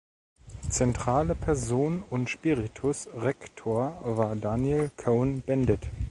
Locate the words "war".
4.03-4.35